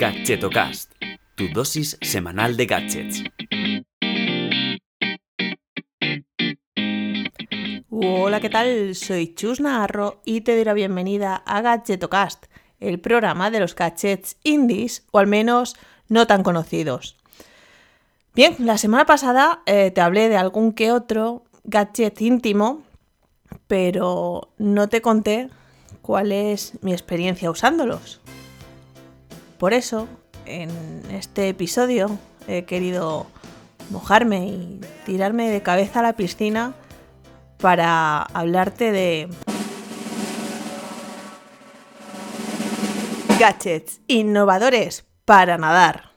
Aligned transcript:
Gadgetocast, 0.00 0.92
tu 1.34 1.48
dosis 1.52 1.98
semanal 2.00 2.56
de 2.56 2.64
gadgets. 2.64 3.22
Hola, 7.90 8.40
¿qué 8.40 8.48
tal? 8.48 8.94
Soy 8.94 9.34
Chus 9.34 9.60
Navarro 9.60 10.22
y 10.24 10.40
te 10.40 10.54
doy 10.54 10.64
la 10.64 10.72
bienvenida 10.72 11.36
a 11.36 11.60
Gadgetocast, 11.60 12.46
el 12.78 12.98
programa 12.98 13.50
de 13.50 13.60
los 13.60 13.74
gadgets 13.74 14.38
indies, 14.42 15.04
o 15.10 15.18
al 15.18 15.26
menos 15.26 15.76
no 16.08 16.26
tan 16.26 16.42
conocidos. 16.42 17.18
Bien, 18.34 18.56
la 18.58 18.78
semana 18.78 19.04
pasada 19.04 19.60
eh, 19.66 19.90
te 19.90 20.00
hablé 20.00 20.30
de 20.30 20.38
algún 20.38 20.72
que 20.72 20.92
otro 20.92 21.44
gadget 21.64 22.22
íntimo, 22.22 22.80
pero 23.66 24.48
no 24.56 24.88
te 24.88 25.02
conté 25.02 25.50
cuál 26.00 26.32
es 26.32 26.82
mi 26.82 26.92
experiencia 26.92 27.50
usándolos. 27.50 28.22
Por 29.60 29.74
eso, 29.74 30.08
en 30.46 30.70
este 31.10 31.50
episodio 31.50 32.18
he 32.48 32.64
querido 32.64 33.26
mojarme 33.90 34.46
y 34.46 34.80
tirarme 35.04 35.50
de 35.50 35.60
cabeza 35.60 36.00
a 36.00 36.02
la 36.02 36.14
piscina 36.14 36.72
para 37.58 38.22
hablarte 38.22 38.90
de 38.90 39.28
gadgets 43.38 44.00
innovadores 44.06 45.04
para 45.26 45.58
nadar. 45.58 46.12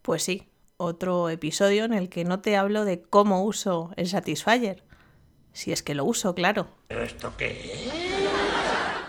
Pues 0.00 0.22
sí, 0.22 0.48
otro 0.78 1.28
episodio 1.28 1.84
en 1.84 1.92
el 1.92 2.08
que 2.08 2.24
no 2.24 2.40
te 2.40 2.56
hablo 2.56 2.86
de 2.86 3.02
cómo 3.02 3.44
uso 3.44 3.90
el 3.96 4.08
Satisfyer. 4.08 4.82
Si 5.52 5.70
es 5.70 5.82
que 5.82 5.94
lo 5.94 6.06
uso, 6.06 6.34
claro. 6.34 6.68
¿Esto 6.88 7.34
qué 7.36 7.90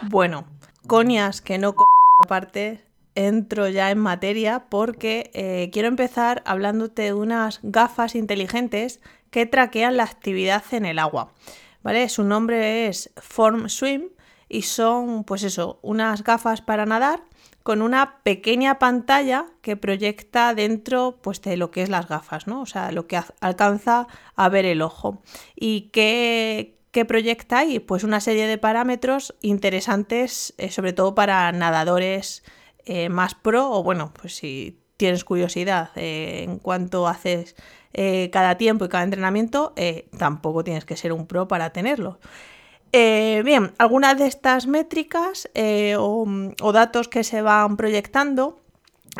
Bueno, 0.09 0.45
coñas 0.87 1.39
que 1.39 1.57
no 1.57 1.73
co 1.73 1.85
aparte, 2.21 2.84
entro 3.15 3.67
ya 3.69 3.91
en 3.91 3.97
materia 3.97 4.65
porque 4.69 5.31
eh, 5.33 5.69
quiero 5.71 5.87
empezar 5.87 6.43
hablándote 6.45 7.03
de 7.03 7.13
unas 7.13 7.59
gafas 7.63 8.15
inteligentes 8.15 8.99
que 9.31 9.45
traquean 9.45 9.97
la 9.97 10.03
actividad 10.03 10.63
en 10.71 10.85
el 10.85 10.99
agua. 10.99 11.33
¿Vale? 11.81 12.09
Su 12.09 12.23
nombre 12.23 12.87
es 12.87 13.11
Form 13.17 13.69
Swim 13.69 14.09
y 14.49 14.63
son, 14.63 15.23
pues 15.23 15.43
eso, 15.43 15.79
unas 15.81 16.23
gafas 16.23 16.61
para 16.61 16.85
nadar 16.85 17.23
con 17.65 17.81
una 17.81 18.19
pequeña 18.21 18.77
pantalla 18.77 19.47
que 19.63 19.75
proyecta 19.75 20.53
dentro 20.53 21.17
pues, 21.23 21.41
de 21.41 21.57
lo 21.57 21.71
que 21.71 21.81
es 21.81 21.89
las 21.89 22.07
gafas, 22.07 22.45
¿no? 22.45 22.61
O 22.61 22.65
sea, 22.67 22.91
lo 22.91 23.07
que 23.07 23.19
alcanza 23.41 24.07
a 24.35 24.49
ver 24.49 24.65
el 24.65 24.83
ojo. 24.83 25.23
¿Y 25.55 25.89
qué, 25.91 26.77
proyecta 27.07 27.57
ahí? 27.57 27.79
Pues 27.79 28.03
una 28.03 28.19
serie 28.19 28.45
de 28.45 28.59
parámetros 28.59 29.33
interesantes, 29.41 30.53
eh, 30.59 30.69
sobre 30.69 30.93
todo 30.93 31.15
para 31.15 31.51
nadadores 31.51 32.43
eh, 32.85 33.09
más 33.09 33.35
pro, 33.35 33.71
o 33.71 33.83
bueno, 33.83 34.11
pues 34.19 34.35
si 34.35 34.79
tienes 34.97 35.23
curiosidad 35.23 35.89
eh, 35.95 36.43
en 36.43 36.59
cuanto 36.59 37.07
haces 37.07 37.55
cada 38.31 38.57
tiempo 38.57 38.83
y 38.83 38.89
cada 38.89 39.05
entrenamiento, 39.05 39.73
tampoco 40.17 40.65
tienes 40.65 40.83
que 40.83 40.97
ser 40.97 41.13
un 41.13 41.27
pro 41.27 41.47
para 41.47 41.69
tenerlo. 41.69 42.19
Eh, 42.97 43.41
bien, 43.43 43.73
algunas 43.77 44.17
de 44.17 44.25
estas 44.25 44.67
métricas 44.67 45.49
eh, 45.53 45.97
o, 45.99 46.71
datos 46.71 47.09
que 47.09 47.25
se 47.25 47.41
van 47.41 47.75
proyectando 47.75 48.61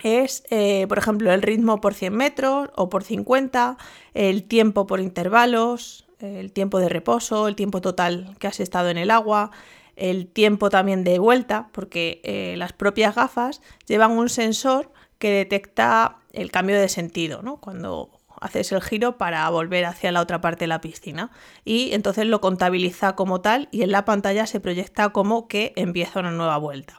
es, 0.01 0.43
eh, 0.49 0.85
por 0.87 0.97
ejemplo, 0.97 1.33
el 1.33 1.41
ritmo 1.41 1.81
por 1.81 1.93
100 1.93 2.15
metros 2.15 2.69
o 2.77 2.87
por 2.87 3.03
50, 3.03 3.77
el 4.13 4.45
tiempo 4.45 4.87
por 4.87 5.01
intervalos, 5.01 6.07
el 6.19 6.53
tiempo 6.53 6.79
de 6.79 6.87
reposo, 6.87 7.49
el 7.49 7.57
tiempo 7.57 7.81
total 7.81 8.37
que 8.39 8.47
has 8.47 8.61
estado 8.61 8.89
en 8.89 8.97
el 8.97 9.11
agua, 9.11 9.51
el 9.95 10.27
tiempo 10.27 10.69
también 10.69 11.03
de 11.03 11.19
vuelta, 11.19 11.69
porque 11.71 12.53
las 12.57 12.73
propias 12.73 13.15
gafas 13.15 13.61
llevan 13.87 14.11
un 14.11 14.29
sensor 14.29 14.91
que 15.17 15.29
detecta 15.29 16.17
el 16.33 16.51
cambio 16.51 16.79
de 16.79 16.89
sentido, 16.89 17.41
¿no? 17.41 17.57
Cuando 17.57 18.09
haces 18.41 18.73
el 18.73 18.81
giro 18.81 19.17
para 19.17 19.49
volver 19.49 19.85
hacia 19.85 20.11
la 20.11 20.19
otra 20.19 20.41
parte 20.41 20.65
de 20.65 20.67
la 20.67 20.81
piscina 20.81 21.31
y 21.63 21.93
entonces 21.93 22.25
lo 22.25 22.41
contabiliza 22.41 23.15
como 23.15 23.39
tal 23.39 23.69
y 23.71 23.83
en 23.83 23.91
la 23.91 24.03
pantalla 24.03 24.45
se 24.45 24.59
proyecta 24.59 25.09
como 25.09 25.47
que 25.47 25.71
empieza 25.77 26.19
una 26.19 26.31
nueva 26.31 26.57
vuelta. 26.57 26.97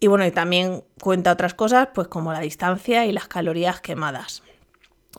Y 0.00 0.08
bueno, 0.08 0.26
y 0.26 0.32
también 0.32 0.82
cuenta 1.00 1.30
otras 1.30 1.54
cosas, 1.54 1.90
pues 1.94 2.08
como 2.08 2.32
la 2.32 2.40
distancia 2.40 3.06
y 3.06 3.12
las 3.12 3.28
calorías 3.28 3.80
quemadas. 3.80 4.42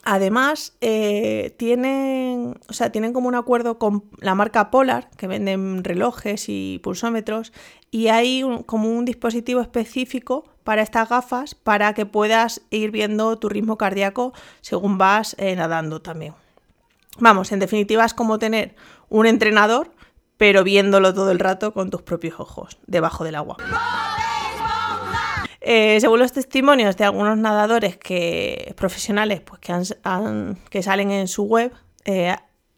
Además, 0.03 0.75
eh, 0.81 1.53
tienen, 1.57 2.59
o 2.69 2.74
sea, 2.74 2.91
tienen 2.91 3.13
como 3.13 3.28
un 3.28 3.35
acuerdo 3.35 3.78
con 3.78 4.06
la 4.18 4.35
marca 4.35 4.72
Polar, 4.72 5.09
que 5.18 5.28
venden 5.28 5.84
relojes 5.84 6.46
y 6.47 6.79
pulsómetros, 6.81 7.53
y 7.91 8.07
hay 8.07 8.44
como 8.66 8.90
un 8.90 9.06
dispositivo 9.06 9.62
específico 9.62 10.46
para 10.63 10.81
estas 10.81 11.09
gafas 11.09 11.56
para 11.56 11.94
que 11.94 12.06
puedas 12.06 12.62
ir 12.69 12.91
viendo 12.91 13.38
tu 13.38 13.50
ritmo 13.50 13.78
cardíaco 13.78 14.34
según 14.62 14.97
vas 14.97 15.35
eh, 15.38 15.56
nadando 15.56 16.01
también. 16.01 16.34
Vamos, 17.19 17.51
en 17.51 17.59
definitiva 17.59 18.06
es 18.06 18.13
como 18.13 18.40
tener 18.40 18.75
un 19.09 19.25
entrenador, 19.25 19.91
pero 20.38 20.63
viéndolo 20.63 21.13
todo 21.13 21.31
el 21.31 21.40
rato 21.40 21.74
con 21.74 21.90
tus 21.90 22.01
propios 22.01 22.40
ojos, 22.40 22.80
debajo 22.88 23.24
del 23.24 23.35
agua. 23.35 23.57
Eh, 25.62 26.00
según 26.02 26.20
los 26.20 26.34
testimonios 26.34 26.98
de 26.98 27.06
algunos 27.06 27.38
nadadores 27.38 27.96
que, 27.96 28.74
profesionales 28.76 29.42
pues, 29.42 29.62
que, 29.62 30.84
salen 30.84 31.12
en 31.12 31.28
su 31.28 31.44
web, 31.44 31.72
eh, 32.06 32.36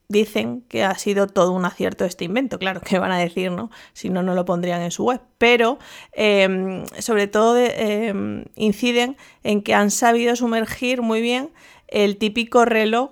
dicen 0.10 0.62
que 0.68 0.84
ha 0.84 0.98
sido 0.98 1.28
todo 1.28 1.52
un 1.52 1.66
acierto 1.66 2.04
este 2.04 2.26
invento. 2.26 2.60
Claro, 2.60 2.82
que 2.82 3.00
van 3.00 3.12
a 3.12 3.18
decir, 3.18 3.52
¿no? 3.52 3.72
Si 3.94 4.10
no, 4.10 4.22
no 4.22 4.36
lo 4.36 4.44
pondrían 4.46 4.82
en 4.82 4.92
su 4.92 5.06
web. 5.06 5.22
Pero 5.38 5.80
em, 6.12 6.86
sobre 7.00 7.28
todo 7.28 7.58
em, 7.58 8.46
inciden 8.56 9.18
en 9.44 9.64
que 9.64 9.74
han 9.74 9.90
sabido 9.90 10.36
sumergir 10.36 11.02
muy 11.02 11.22
bien 11.22 11.52
el 11.88 12.18
típico 12.18 12.66
reloj 12.66 13.12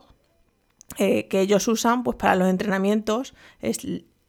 eh, 0.98 1.28
que 1.30 1.40
ellos 1.40 1.68
usan 1.70 2.03
pues, 2.03 2.18
para 2.18 2.36
los 2.36 2.50
entrenamientos. 2.50 3.34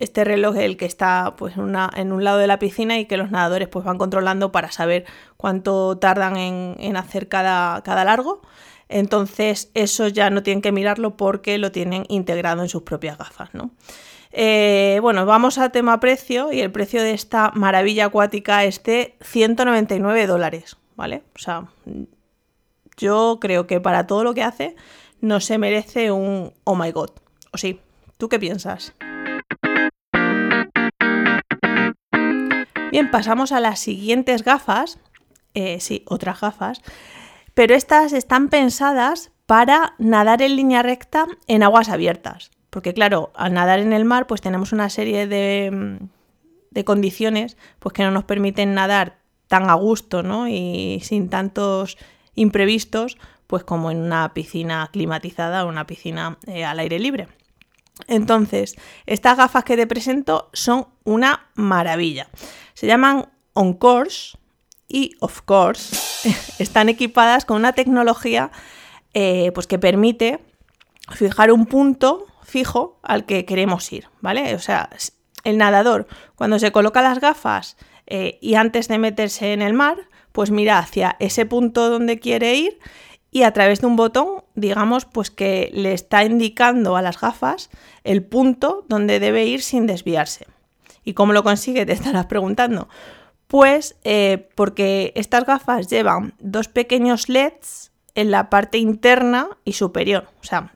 Este 0.02 0.24
reloj 0.24 0.56
es 0.56 0.64
el 0.64 0.76
que 0.76 0.84
está 0.84 1.36
pues, 1.38 1.54
en 1.56 2.12
un 2.12 2.24
lado 2.24 2.38
de 2.38 2.48
la 2.48 2.58
piscina 2.58 2.98
y 2.98 3.06
que 3.06 3.16
los 3.16 3.30
nadadores 3.30 3.68
pues, 3.68 3.84
van 3.84 3.98
controlando 3.98 4.50
para 4.50 4.72
saber 4.72 5.04
cuánto 5.36 5.96
tardan 5.96 6.36
en, 6.36 6.96
hacer 6.96 7.28
cada, 7.28 8.04
largo. 8.04 8.42
Entonces, 8.88 9.70
eso 9.74 10.08
ya 10.08 10.28
no 10.28 10.42
tienen 10.42 10.60
que 10.60 10.72
mirarlo 10.72 11.16
porque 11.16 11.56
lo 11.56 11.70
tienen 11.70 12.04
integrado 12.08 12.62
en 12.62 12.68
sus 12.68 12.82
propias 12.82 13.16
gafas, 13.16 13.54
¿no? 13.54 13.70
Eh, 14.32 14.98
bueno, 15.02 15.24
vamos 15.24 15.58
a 15.58 15.68
tema 15.68 16.00
precio 16.00 16.52
y 16.52 16.60
el 16.62 16.72
precio 16.72 17.00
de 17.00 17.12
esta 17.12 17.52
maravilla 17.54 18.06
acuática 18.06 18.64
es 18.64 18.82
de 18.82 19.14
199 19.20 20.26
dólares, 20.26 20.78
¿vale? 20.96 21.22
O 21.36 21.38
sea, 21.38 21.68
yo 22.96 23.38
creo 23.40 23.68
que 23.68 23.80
para 23.80 24.08
todo 24.08 24.24
lo 24.24 24.34
que 24.34 24.42
hace 24.42 24.74
no 25.20 25.38
se 25.38 25.58
merece 25.58 26.10
un 26.10 26.52
oh 26.64 26.74
my 26.74 26.90
god. 26.90 27.10
¿O 27.52 27.58
sí? 27.58 27.78
¿Tú 28.16 28.28
qué 28.28 28.40
piensas? 28.40 28.94
Bien, 32.92 33.10
pasamos 33.10 33.52
a 33.52 33.60
las 33.60 33.80
siguientes 33.80 34.44
gafas. 34.44 34.98
Eh, 35.54 35.80
sí, 35.80 36.04
otras 36.06 36.42
gafas. 36.42 36.82
Pero 37.54 37.74
estas 37.74 38.12
están 38.12 38.50
pensadas 38.50 39.32
para 39.46 39.94
nadar 39.96 40.42
en 40.42 40.56
línea 40.56 40.82
recta 40.82 41.26
en 41.46 41.62
aguas 41.62 41.88
abiertas. 41.88 42.50
Porque 42.68 42.92
claro, 42.92 43.32
al 43.34 43.54
nadar 43.54 43.78
en 43.78 43.94
el 43.94 44.04
mar 44.04 44.26
pues 44.26 44.42
tenemos 44.42 44.72
una 44.72 44.90
serie 44.90 45.26
de, 45.26 46.00
de 46.70 46.84
condiciones 46.84 47.56
pues, 47.78 47.94
que 47.94 48.02
no 48.02 48.10
nos 48.10 48.24
permiten 48.24 48.74
nadar 48.74 49.20
tan 49.48 49.70
a 49.70 49.74
gusto 49.74 50.22
¿no? 50.22 50.46
y 50.46 51.00
sin 51.02 51.30
tantos 51.30 51.96
imprevistos 52.34 53.16
pues 53.46 53.64
como 53.64 53.90
en 53.90 54.00
una 54.00 54.34
piscina 54.34 54.90
climatizada 54.92 55.64
o 55.64 55.68
una 55.70 55.86
piscina 55.86 56.36
eh, 56.46 56.66
al 56.66 56.78
aire 56.78 56.98
libre. 56.98 57.28
Entonces, 58.06 58.76
estas 59.06 59.36
gafas 59.36 59.64
que 59.64 59.76
te 59.76 59.86
presento 59.86 60.50
son 60.52 60.88
una 61.04 61.48
maravilla. 61.54 62.28
Se 62.82 62.88
llaman 62.88 63.28
On 63.52 63.74
Course 63.74 64.36
y 64.88 65.12
Of 65.20 65.42
Course 65.42 65.94
están 66.58 66.88
equipadas 66.88 67.44
con 67.44 67.58
una 67.58 67.74
tecnología 67.74 68.50
eh, 69.14 69.52
pues 69.54 69.68
que 69.68 69.78
permite 69.78 70.40
fijar 71.12 71.52
un 71.52 71.66
punto 71.66 72.26
fijo 72.42 72.98
al 73.04 73.24
que 73.24 73.44
queremos 73.44 73.92
ir, 73.92 74.08
¿vale? 74.20 74.56
O 74.56 74.58
sea, 74.58 74.90
el 75.44 75.58
nadador 75.58 76.08
cuando 76.34 76.58
se 76.58 76.72
coloca 76.72 77.02
las 77.02 77.20
gafas 77.20 77.76
eh, 78.08 78.40
y 78.42 78.56
antes 78.56 78.88
de 78.88 78.98
meterse 78.98 79.52
en 79.52 79.62
el 79.62 79.74
mar, 79.74 79.98
pues 80.32 80.50
mira 80.50 80.80
hacia 80.80 81.14
ese 81.20 81.46
punto 81.46 81.88
donde 81.88 82.18
quiere 82.18 82.56
ir 82.56 82.80
y 83.30 83.44
a 83.44 83.52
través 83.52 83.80
de 83.80 83.86
un 83.86 83.94
botón, 83.94 84.42
digamos, 84.56 85.04
pues 85.04 85.30
que 85.30 85.70
le 85.72 85.92
está 85.92 86.24
indicando 86.24 86.96
a 86.96 87.02
las 87.02 87.20
gafas 87.20 87.70
el 88.02 88.24
punto 88.24 88.84
donde 88.88 89.20
debe 89.20 89.46
ir 89.46 89.62
sin 89.62 89.86
desviarse. 89.86 90.48
¿Y 91.04 91.14
cómo 91.14 91.32
lo 91.32 91.42
consigue? 91.42 91.86
Te 91.86 91.92
estarás 91.92 92.26
preguntando. 92.26 92.88
Pues 93.46 93.96
eh, 94.04 94.48
porque 94.54 95.12
estas 95.14 95.44
gafas 95.44 95.88
llevan 95.88 96.34
dos 96.38 96.68
pequeños 96.68 97.28
LEDs 97.28 97.92
en 98.14 98.30
la 98.30 98.50
parte 98.50 98.78
interna 98.78 99.48
y 99.64 99.72
superior. 99.72 100.28
O 100.40 100.44
sea, 100.44 100.72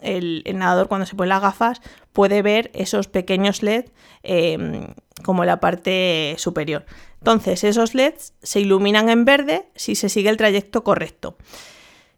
el, 0.00 0.44
nadador 0.54 0.88
cuando 0.88 1.06
se 1.06 1.14
pone 1.14 1.28
las 1.28 1.42
gafas 1.42 1.80
puede 2.12 2.42
ver 2.42 2.70
esos 2.74 3.08
pequeños 3.08 3.62
LED 3.62 3.86
em, 4.22 4.94
como 5.24 5.42
en 5.42 5.48
la 5.48 5.60
parte 5.60 6.34
superior. 6.38 6.84
Entonces, 7.18 7.62
esos 7.64 7.94
LEDs 7.94 8.34
se 8.42 8.60
iluminan 8.60 9.08
en 9.08 9.24
verde 9.24 9.68
si 9.76 9.94
se 9.94 10.08
sigue 10.08 10.28
el 10.28 10.36
trayecto 10.36 10.82
correcto. 10.82 11.36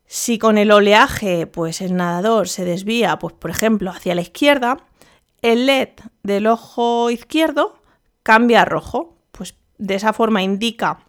Si 0.07 0.39
con 0.39 0.59
el 0.59 0.71
oleaje, 0.71 1.47
pues 1.47 1.81
el 1.81 1.97
nadador 1.97 2.49
se 2.49 2.65
desvía, 2.65 3.19
pues 3.19 3.35
por 3.35 3.51
ejemplo, 3.51 3.91
hacia 3.91 4.15
la 4.15 4.21
izquierda, 4.21 4.79
el 5.45 5.67
LED 5.67 5.91
del 6.23 6.47
ojo 6.47 7.11
izquierdo 7.11 7.79
cambia 8.23 8.63
a 8.63 8.65
rojo. 8.65 9.19
Pues 9.31 9.55
de 9.77 9.95
esa 9.95 10.15
forma 10.15 10.43
indica 10.43 11.01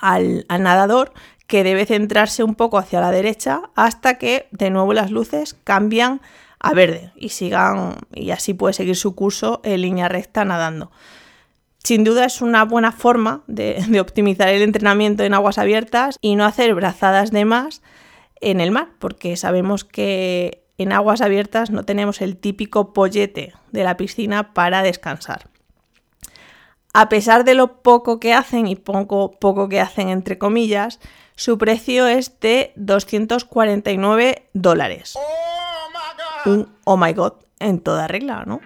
al, 0.00 0.44
nadador 0.48 1.12
que 1.46 1.62
debe 1.62 1.86
centrarse 1.86 2.42
un 2.42 2.56
poco 2.56 2.76
hacia 2.76 3.00
la 3.00 3.12
derecha 3.12 3.70
hasta 3.76 4.18
que 4.18 4.48
de 4.50 4.70
nuevo 4.70 4.92
las 4.92 5.12
luces 5.12 5.56
cambian 5.62 6.20
a 6.58 6.74
verde 6.74 7.12
y 7.14 7.28
sigan 7.28 7.98
y 8.12 8.32
así 8.32 8.52
puede 8.52 8.74
seguir 8.74 8.96
su 8.96 9.14
curso 9.14 9.60
en 9.62 9.80
línea 9.80 10.08
recta 10.08 10.44
nadando. 10.44 10.90
Sin 11.84 12.02
duda 12.02 12.24
es 12.24 12.42
una 12.42 12.64
buena 12.64 12.90
forma 12.90 13.44
de, 13.46 13.84
de, 13.88 14.00
optimizar 14.00 14.48
el 14.48 14.62
entrenamiento 14.62 15.22
en 15.22 15.34
aguas 15.34 15.56
abiertas 15.56 16.18
y 16.20 16.34
no 16.34 16.44
hacer 16.44 16.74
brazadas 16.74 17.30
de 17.30 17.44
más 17.44 17.80
en 18.40 18.60
el 18.60 18.72
mar, 18.72 18.88
porque 18.98 19.36
sabemos 19.36 19.84
que 19.84 20.67
en 20.78 20.92
aguas 20.92 21.20
abiertas 21.20 21.70
no 21.70 21.84
tenemos 21.84 22.22
el 22.22 22.36
típico 22.36 22.92
pollete 22.92 23.52
de 23.72 23.84
la 23.84 23.96
piscina 23.96 24.54
para 24.54 24.82
descansar 24.82 25.50
a 26.92 27.08
pesar 27.08 27.44
de 27.44 27.54
lo 27.54 27.82
poco 27.82 28.18
que 28.18 28.34
hacen, 28.34 28.66
y 28.66 28.76
poco, 28.76 29.30
poco 29.30 29.68
que 29.68 29.80
hacen 29.80 30.08
entre 30.08 30.38
comillas, 30.38 31.00
su 31.36 31.58
precio 31.58 32.06
es 32.06 32.40
de 32.40 32.72
249 32.76 34.48
dólares. 34.52 35.16
Un 36.44 36.74
oh 36.84 36.96
my 36.96 37.12
god 37.12 37.34
en 37.60 37.80
toda 37.80 38.08
regla, 38.08 38.44
¿no? 38.46 38.60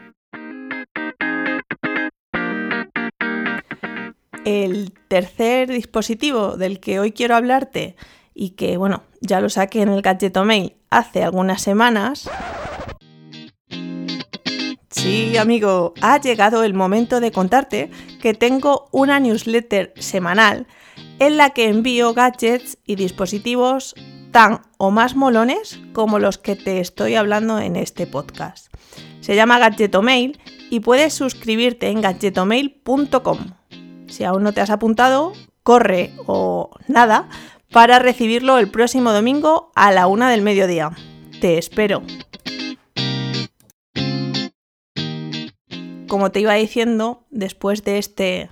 El 4.44 4.92
tercer 5.08 5.70
dispositivo 5.70 6.56
del 6.56 6.80
que 6.80 7.00
hoy 7.00 7.12
quiero 7.12 7.36
hablarte 7.36 7.96
y 8.34 8.50
que, 8.50 8.76
bueno, 8.76 9.02
ya 9.20 9.40
lo 9.40 9.50
saqué 9.50 9.82
en 9.82 9.90
el 9.90 10.02
Gadgeto 10.02 10.44
Mail 10.44 10.74
hace 10.98 11.24
algunas 11.24 11.62
semanas, 11.62 12.28
Sí, 15.02 15.36
amigo, 15.36 15.94
ha 16.00 16.20
llegado 16.20 16.62
el 16.62 16.74
momento 16.74 17.18
de 17.18 17.32
contarte 17.32 17.90
que 18.20 18.34
tengo 18.34 18.88
una 18.92 19.18
newsletter 19.18 19.92
semanal 19.96 20.68
en 21.18 21.38
la 21.38 21.50
que 21.50 21.68
envío 21.68 22.14
gadgets 22.14 22.78
y 22.86 22.94
dispositivos 22.94 23.96
tan 24.30 24.62
o 24.78 24.92
más 24.92 25.16
molones 25.16 25.80
como 25.92 26.20
los 26.20 26.38
que 26.38 26.54
te 26.54 26.78
estoy 26.78 27.16
hablando 27.16 27.58
en 27.58 27.74
este 27.74 28.06
podcast. 28.06 28.72
Se 29.20 29.34
llama 29.34 29.58
Gadgetomail 29.58 30.38
y 30.70 30.78
puedes 30.78 31.14
suscribirte 31.14 31.88
en 31.88 32.00
gadgetomail.com. 32.00 33.38
Si 34.06 34.22
aún 34.22 34.44
no 34.44 34.52
te 34.52 34.60
has 34.60 34.70
apuntado, 34.70 35.32
corre 35.62 36.12
o 36.26 36.70
nada 36.86 37.28
para 37.72 37.98
recibirlo 37.98 38.58
el 38.58 38.70
próximo 38.70 39.12
domingo 39.12 39.72
a 39.74 39.92
la 39.92 40.06
una 40.06 40.30
del 40.30 40.42
mediodía. 40.42 40.90
Te 41.40 41.58
espero. 41.58 42.02
como 46.12 46.30
te 46.30 46.40
iba 46.40 46.52
diciendo, 46.52 47.24
después 47.30 47.84
de 47.84 47.96
este... 47.96 48.50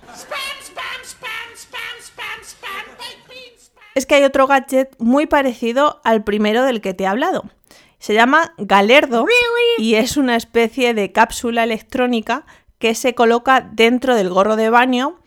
Es 3.93 4.07
que 4.07 4.15
hay 4.15 4.23
otro 4.23 4.47
gadget 4.47 4.95
muy 4.97 5.27
parecido 5.27 6.01
al 6.03 6.23
primero 6.23 6.63
del 6.63 6.81
que 6.81 6.95
te 6.95 7.03
he 7.03 7.07
hablado. 7.07 7.43
Se 7.99 8.15
llama 8.15 8.55
Galerdo 8.57 9.27
y 9.77 9.93
es 9.93 10.17
una 10.17 10.37
especie 10.37 10.95
de 10.95 11.11
cápsula 11.11 11.63
electrónica 11.63 12.47
que 12.79 12.95
se 12.95 13.13
coloca 13.13 13.61
dentro 13.61 14.15
del 14.15 14.31
gorro 14.31 14.55
de 14.55 14.71
baño 14.71 15.19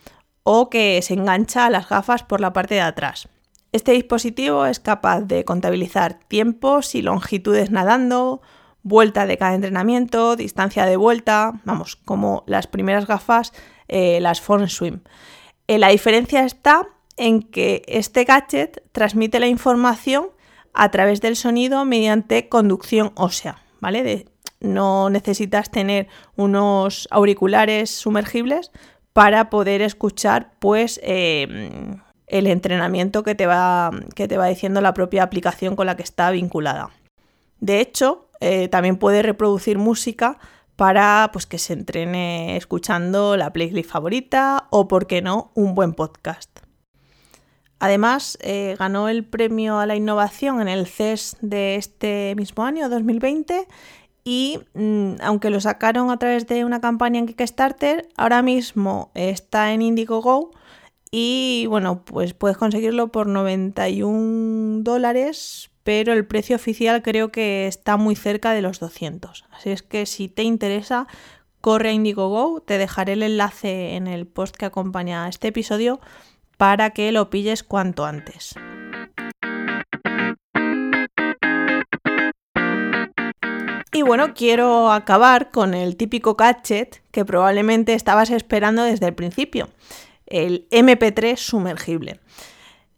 o 0.42 0.70
que 0.70 1.00
se 1.02 1.14
engancha 1.14 1.66
a 1.66 1.70
las 1.70 1.88
gafas 1.88 2.24
por 2.24 2.40
la 2.40 2.52
parte 2.52 2.74
de 2.74 2.80
atrás. 2.80 3.28
Este 3.74 3.90
dispositivo 3.90 4.66
es 4.66 4.78
capaz 4.78 5.22
de 5.22 5.44
contabilizar 5.44 6.20
tiempos 6.28 6.94
y 6.94 7.02
longitudes 7.02 7.72
nadando, 7.72 8.40
vuelta 8.84 9.26
de 9.26 9.36
cada 9.36 9.56
entrenamiento, 9.56 10.36
distancia 10.36 10.86
de 10.86 10.96
vuelta, 10.96 11.60
vamos, 11.64 11.96
como 11.96 12.44
las 12.46 12.68
primeras 12.68 13.08
gafas, 13.08 13.52
eh, 13.88 14.20
las 14.20 14.40
Form 14.40 14.68
Swim. 14.68 15.00
Eh, 15.66 15.80
la 15.80 15.88
diferencia 15.88 16.44
está 16.44 16.86
en 17.16 17.42
que 17.42 17.82
este 17.88 18.22
gadget 18.22 18.84
transmite 18.92 19.40
la 19.40 19.48
información 19.48 20.28
a 20.72 20.92
través 20.92 21.20
del 21.20 21.34
sonido 21.34 21.84
mediante 21.84 22.48
conducción 22.48 23.10
ósea, 23.16 23.64
¿vale? 23.80 24.26
no 24.60 25.10
necesitas 25.10 25.72
tener 25.72 26.06
unos 26.36 27.08
auriculares 27.10 27.90
sumergibles 27.90 28.70
para 29.12 29.50
poder 29.50 29.82
escuchar 29.82 30.52
pues 30.60 31.00
em, 31.02 32.03
el 32.26 32.46
entrenamiento 32.46 33.22
que 33.22 33.34
te, 33.34 33.46
va, 33.46 33.90
que 34.14 34.28
te 34.28 34.38
va 34.38 34.46
diciendo 34.46 34.80
la 34.80 34.94
propia 34.94 35.22
aplicación 35.22 35.76
con 35.76 35.86
la 35.86 35.96
que 35.96 36.02
está 36.02 36.30
vinculada. 36.30 36.90
De 37.60 37.80
hecho, 37.80 38.28
eh, 38.40 38.68
también 38.68 38.96
puede 38.96 39.22
reproducir 39.22 39.78
música 39.78 40.38
para 40.76 41.30
pues, 41.32 41.46
que 41.46 41.58
se 41.58 41.72
entrene 41.72 42.56
escuchando 42.56 43.36
la 43.36 43.52
playlist 43.52 43.90
favorita 43.90 44.68
o, 44.70 44.88
por 44.88 45.06
qué 45.06 45.22
no, 45.22 45.50
un 45.54 45.74
buen 45.74 45.92
podcast. 45.92 46.60
Además, 47.78 48.38
eh, 48.40 48.76
ganó 48.78 49.08
el 49.08 49.24
premio 49.24 49.78
a 49.78 49.86
la 49.86 49.96
innovación 49.96 50.60
en 50.60 50.68
el 50.68 50.86
CES 50.86 51.36
de 51.40 51.76
este 51.76 52.34
mismo 52.36 52.64
año, 52.64 52.88
2020, 52.88 53.66
y 54.24 54.60
mm, 54.72 55.16
aunque 55.22 55.50
lo 55.50 55.60
sacaron 55.60 56.10
a 56.10 56.18
través 56.18 56.46
de 56.46 56.64
una 56.64 56.80
campaña 56.80 57.18
en 57.18 57.26
Kickstarter, 57.26 58.08
ahora 58.16 58.40
mismo 58.42 59.10
está 59.14 59.72
en 59.72 59.82
Indiegogo 59.82 60.50
y 61.16 61.66
bueno, 61.66 62.04
pues 62.04 62.34
puedes 62.34 62.56
conseguirlo 62.56 63.12
por 63.12 63.28
91 63.28 64.82
dólares 64.82 65.70
pero 65.84 66.12
el 66.12 66.26
precio 66.26 66.56
oficial 66.56 67.02
creo 67.02 67.30
que 67.30 67.68
está 67.68 67.96
muy 67.96 68.16
cerca 68.16 68.52
de 68.52 68.62
los 68.62 68.80
200. 68.80 69.44
Así 69.52 69.70
es 69.70 69.82
que 69.82 70.06
si 70.06 70.28
te 70.28 70.42
interesa, 70.42 71.06
corre 71.60 71.90
a 71.90 71.92
Indiegogo, 71.92 72.62
te 72.62 72.78
dejaré 72.78 73.12
el 73.12 73.22
enlace 73.22 73.94
en 73.94 74.08
el 74.08 74.26
post 74.26 74.56
que 74.56 74.64
acompaña 74.64 75.24
a 75.24 75.28
este 75.28 75.48
episodio 75.48 76.00
para 76.56 76.90
que 76.90 77.12
lo 77.12 77.30
pilles 77.30 77.62
cuanto 77.62 78.06
antes. 78.06 78.54
Y 83.92 84.02
bueno, 84.02 84.34
quiero 84.34 84.90
acabar 84.90 85.52
con 85.52 85.74
el 85.74 85.96
típico 85.96 86.34
gadget 86.34 87.02
que 87.12 87.24
probablemente 87.24 87.94
estabas 87.94 88.30
esperando 88.30 88.82
desde 88.82 89.06
el 89.06 89.14
principio, 89.14 89.68
el 90.26 90.68
MP3 90.70 91.36
sumergible. 91.36 92.20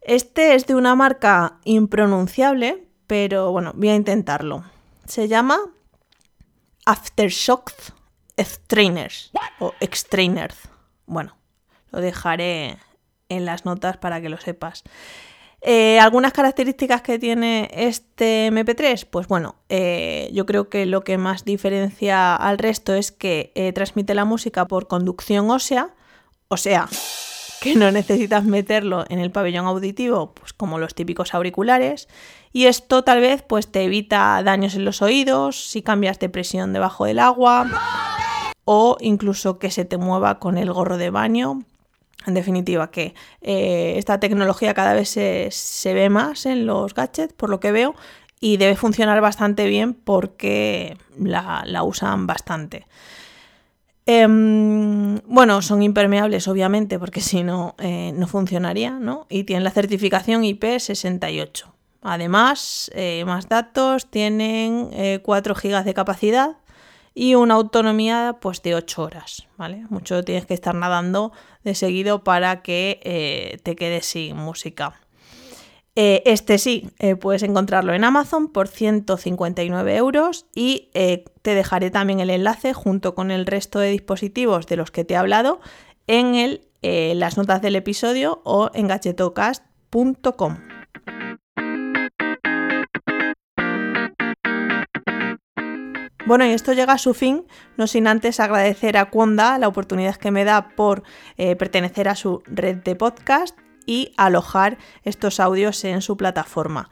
Este 0.00 0.54
es 0.54 0.66
de 0.66 0.74
una 0.74 0.94
marca 0.94 1.58
impronunciable, 1.64 2.86
pero 3.06 3.50
bueno, 3.52 3.72
voy 3.74 3.88
a 3.88 3.94
intentarlo. 3.94 4.64
Se 5.06 5.28
llama 5.28 5.58
Aftershock 6.84 7.72
Extrainers 8.36 9.32
o 9.58 9.72
Extrainers. 9.80 10.56
Bueno, 11.06 11.36
lo 11.90 12.00
dejaré 12.00 12.78
en 13.28 13.44
las 13.44 13.64
notas 13.64 13.96
para 13.96 14.20
que 14.20 14.28
lo 14.28 14.38
sepas. 14.38 14.84
Eh, 15.62 15.98
algunas 15.98 16.32
características 16.32 17.02
que 17.02 17.18
tiene 17.18 17.68
este 17.72 18.48
MP3, 18.48 19.06
pues 19.10 19.26
bueno, 19.26 19.56
eh, 19.68 20.30
yo 20.32 20.46
creo 20.46 20.68
que 20.68 20.86
lo 20.86 21.02
que 21.02 21.18
más 21.18 21.44
diferencia 21.44 22.36
al 22.36 22.58
resto 22.58 22.94
es 22.94 23.10
que 23.10 23.50
eh, 23.54 23.72
transmite 23.72 24.14
la 24.14 24.24
música 24.24 24.68
por 24.68 24.86
conducción 24.86 25.50
ósea, 25.50 25.94
o 26.48 26.56
sea, 26.56 26.88
que 27.60 27.74
no 27.74 27.90
necesitas 27.90 28.44
meterlo 28.44 29.04
en 29.08 29.18
el 29.18 29.30
pabellón 29.30 29.66
auditivo, 29.66 30.32
pues 30.34 30.52
como 30.52 30.78
los 30.78 30.94
típicos 30.94 31.34
auriculares, 31.34 32.08
y 32.52 32.66
esto 32.66 33.02
tal 33.02 33.20
vez 33.20 33.42
pues 33.42 33.70
te 33.70 33.82
evita 33.84 34.42
daños 34.44 34.74
en 34.74 34.84
los 34.84 35.02
oídos 35.02 35.68
si 35.68 35.82
cambias 35.82 36.18
de 36.18 36.28
presión 36.28 36.72
debajo 36.72 37.04
del 37.04 37.18
agua 37.18 37.68
o 38.64 38.96
incluso 39.00 39.58
que 39.58 39.70
se 39.70 39.84
te 39.84 39.96
mueva 39.96 40.38
con 40.38 40.58
el 40.58 40.72
gorro 40.72 40.98
de 40.98 41.10
baño. 41.10 41.60
En 42.26 42.34
definitiva, 42.34 42.90
que 42.90 43.14
eh, 43.40 43.94
esta 43.96 44.18
tecnología 44.18 44.74
cada 44.74 44.94
vez 44.94 45.08
se, 45.10 45.94
ve 45.94 46.08
más 46.10 46.44
en 46.44 46.66
los 46.66 46.92
gadgets, 46.92 47.32
por 47.32 47.50
lo 47.50 47.60
que 47.60 47.70
veo, 47.70 47.94
y 48.40 48.56
debe 48.56 48.74
funcionar 48.74 49.20
bastante 49.20 49.66
bien 49.66 49.94
porque 49.94 50.98
la, 51.16 51.62
la 51.64 51.84
usan 51.84 52.26
bastante. 52.26 52.86
Em, 54.08 55.18
bueno, 55.26 55.60
son 55.62 55.82
impermeables, 55.82 56.46
obviamente, 56.46 56.98
porque 57.00 57.20
si 57.20 57.42
no, 57.42 57.74
eh, 57.78 58.12
no 58.14 58.28
funcionaría, 58.28 58.92
¿no? 58.92 59.26
Y 59.28 59.42
tienen 59.42 59.64
la 59.64 59.72
certificación 59.72 60.44
IP68. 60.44 61.72
Además, 62.02 62.88
eh, 62.94 63.24
más 63.26 63.48
datos, 63.48 64.08
tienen 64.08 64.90
4 65.22 65.54
eh, 65.54 65.60
GB 65.60 65.84
de 65.84 65.94
capacidad 65.94 66.56
y 67.14 67.34
una 67.34 67.54
autonomía 67.54 68.36
pues, 68.40 68.62
de 68.62 68.76
8 68.76 69.02
horas, 69.02 69.48
¿vale? 69.56 69.84
Mucho 69.90 70.22
tienes 70.22 70.46
que 70.46 70.54
estar 70.54 70.76
nadando 70.76 71.32
de 71.64 71.74
seguido 71.74 72.22
para 72.22 72.62
que 72.62 73.58
te 73.64 73.74
quedes 73.74 74.06
sin 74.06 74.36
música. 74.36 75.00
Eh, 75.98 76.22
este 76.26 76.58
sí, 76.58 76.90
eh, 76.98 77.16
puedes 77.16 77.42
encontrarlo 77.42 77.94
en 77.94 78.04
Amazon 78.04 78.48
por 78.52 78.68
159 78.68 79.96
euros 79.96 80.44
y 80.54 80.90
eh, 80.92 81.24
te 81.40 81.54
dejaré 81.54 81.90
también 81.90 82.20
el 82.20 82.28
enlace 82.28 82.74
junto 82.74 83.14
con 83.14 83.30
el 83.30 83.46
resto 83.46 83.78
de 83.78 83.88
dispositivos 83.88 84.66
de 84.66 84.76
los 84.76 84.90
que 84.90 85.06
te 85.06 85.14
he 85.14 85.16
hablado 85.16 85.58
en 86.06 86.34
el, 86.34 86.68
las 86.82 87.38
notas 87.38 87.62
del 87.62 87.76
episodio 87.76 88.42
o 88.44 88.70
en 88.74 88.88
gachetocast.com. 88.88 90.58
Bueno, 96.26 96.44
y 96.44 96.50
esto 96.50 96.74
llega 96.74 96.92
a 96.92 96.98
su 96.98 97.14
fin, 97.14 97.46
no 97.76 97.86
sin 97.86 98.06
antes 98.06 98.38
agradecer 98.38 98.98
a 98.98 99.10
Cuonda 99.10 99.58
la 99.58 99.68
oportunidad 99.68 100.16
que 100.16 100.30
me 100.30 100.44
da 100.44 100.68
por 100.76 101.04
pertenecer 101.36 102.08
a 102.08 102.16
su 102.16 102.42
red 102.46 102.76
de 102.76 102.96
podcast 102.96 103.56
y 103.86 104.12
alojar 104.16 104.78
estos 105.04 105.40
audios 105.40 105.84
en 105.84 106.02
su 106.02 106.16
plataforma. 106.16 106.90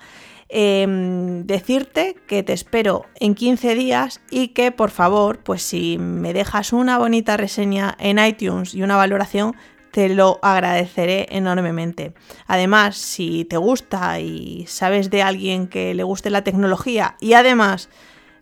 Em, 0.49 1.47
decirte 1.47 2.17
que 2.29 2.43
te 2.43 2.53
espero 2.53 3.07
en 3.19 3.35
15 3.35 3.75
días 3.75 4.21
y 4.31 4.49
que 4.49 4.73
por 4.73 4.91
favor, 4.91 5.39
pues 5.39 5.63
si 5.63 5.99
me 5.99 6.33
dejas 6.33 6.73
una 6.73 6.99
bonita 6.99 7.37
reseña 7.37 7.97
en 7.99 8.19
iTunes 8.19 8.75
y 8.75 8.83
una 8.83 8.97
valoración, 8.97 9.57
te 9.91 10.09
lo 10.09 10.41
agradeceré 10.43 11.29
enormemente. 11.31 12.15
Además, 12.47 12.97
si 12.97 13.45
te 13.45 13.57
gusta 13.57 14.19
y 14.21 14.67
sabes 14.67 15.09
de 15.09 15.23
alguien 15.23 15.69
que 15.69 15.95
le 15.95 16.03
guste 16.03 16.31
la 16.31 16.45
tecnología 16.45 17.17
y 17.21 17.35
además 17.35 17.89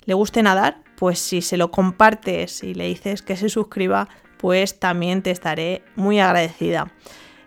le 0.04 0.14
guste 0.14 0.42
nadar, 0.42 0.82
pues 0.96 1.18
si 1.18 1.42
se 1.42 1.56
lo 1.56 1.70
compartes 1.70 2.62
y 2.62 2.74
le 2.74 2.86
dices 2.86 3.22
que 3.22 3.36
se 3.36 3.48
suscriba, 3.48 4.08
pues 4.38 4.80
también 4.80 5.22
te 5.22 5.30
estaré 5.30 5.84
muy 5.94 6.20
agradecida. 6.20 6.92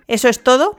Eso 0.07 0.29
es 0.29 0.43
todo. 0.43 0.77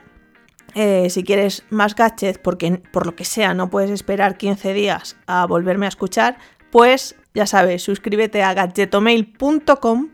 Eh, 0.78 1.08
si 1.08 1.24
quieres 1.24 1.64
más 1.70 1.94
gadgets, 1.94 2.36
porque 2.36 2.82
por 2.92 3.06
lo 3.06 3.16
que 3.16 3.24
sea 3.24 3.54
no 3.54 3.70
puedes 3.70 3.90
esperar 3.90 4.36
15 4.36 4.74
días 4.74 5.16
a 5.26 5.46
volverme 5.46 5.86
a 5.86 5.88
escuchar, 5.88 6.36
pues 6.70 7.16
ya 7.32 7.46
sabes, 7.46 7.82
suscríbete 7.82 8.42
a 8.42 8.52
gadgetomail.com 8.52 10.10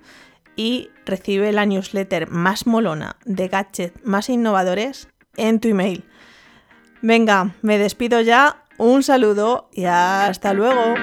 y 0.55 0.91
recibe 1.05 1.51
la 1.51 1.67
newsletter 1.67 2.31
más 2.31 2.69
molona 2.69 3.17
de 3.25 3.49
gadgets 3.49 4.05
más 4.05 4.29
innovadores 4.29 5.09
en 5.37 5.59
tu 5.59 5.67
email. 5.67 6.05
Venga, 7.01 7.57
me 7.63 7.79
despido 7.79 8.21
ya, 8.21 8.63
un 8.79 9.03
saludo 9.03 9.69
y 9.73 9.87
hasta 9.87 10.53
luego. 10.53 10.95